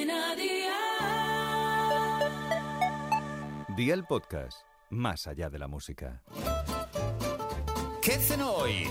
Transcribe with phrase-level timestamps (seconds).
[0.00, 0.76] Cadena Dial.
[3.76, 6.22] Día el podcast, más allá de la música.
[8.00, 8.88] ¿Qué cenó hoy?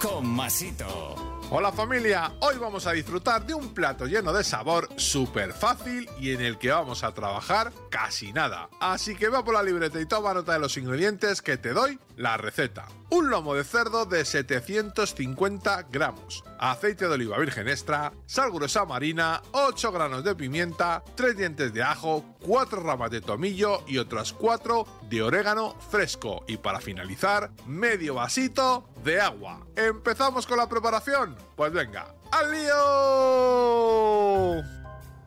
[0.00, 1.14] Con Masito.
[1.50, 6.32] Hola familia, hoy vamos a disfrutar de un plato lleno de sabor, súper fácil y
[6.32, 8.70] en el que vamos a trabajar casi nada.
[8.80, 11.98] Así que va por la libreta y toma nota de los ingredientes que te doy
[12.16, 12.86] la receta.
[13.12, 19.42] Un lomo de cerdo de 750 gramos, aceite de oliva virgen extra, sal gruesa marina,
[19.50, 24.86] 8 granos de pimienta, 3 dientes de ajo, 4 ramas de tomillo y otras 4
[25.08, 26.44] de orégano fresco.
[26.46, 29.66] Y para finalizar, medio vasito de agua.
[29.74, 31.36] ¿Empezamos con la preparación?
[31.56, 32.70] Pues venga, ¡al lío!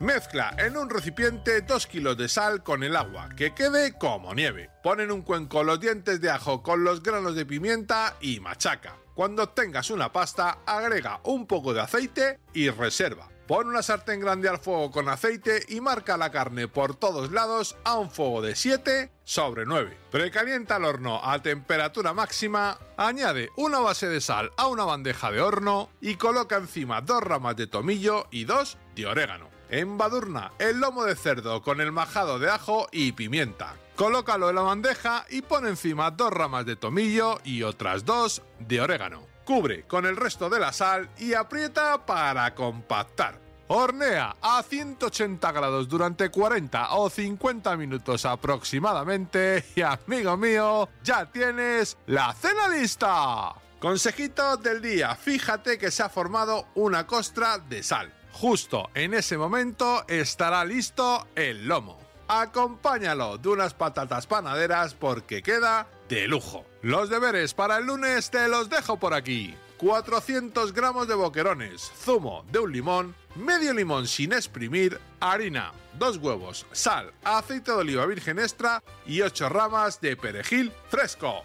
[0.00, 4.70] Mezcla en un recipiente 2 kilos de sal con el agua, que quede como nieve.
[4.80, 8.94] Pon en un cuenco los dientes de ajo con los granos de pimienta y machaca.
[9.14, 13.28] Cuando tengas una pasta, agrega un poco de aceite y reserva.
[13.48, 17.76] Pon una sartén grande al fuego con aceite y marca la carne por todos lados
[17.82, 19.98] a un fuego de 7 sobre 9.
[20.12, 25.40] Precalienta el horno a temperatura máxima, añade una base de sal a una bandeja de
[25.40, 29.57] horno y coloca encima dos ramas de tomillo y dos de orégano.
[29.70, 33.74] Embadurna el lomo de cerdo con el majado de ajo y pimienta.
[33.96, 38.80] Colócalo en la bandeja y pon encima dos ramas de tomillo y otras dos de
[38.80, 39.26] orégano.
[39.44, 43.40] Cubre con el resto de la sal y aprieta para compactar.
[43.70, 51.98] Hornea a 180 grados durante 40 o 50 minutos aproximadamente y amigo mío, ya tienes
[52.06, 53.54] la cena lista.
[53.78, 58.17] Consejito del día, fíjate que se ha formado una costra de sal.
[58.32, 61.98] Justo en ese momento estará listo el lomo.
[62.28, 66.64] Acompáñalo de unas patatas panaderas porque queda de lujo.
[66.82, 69.56] Los deberes para el lunes te los dejo por aquí.
[69.78, 76.66] 400 gramos de boquerones, zumo de un limón, medio limón sin exprimir, harina, dos huevos,
[76.72, 81.44] sal, aceite de oliva virgen extra y 8 ramas de perejil fresco.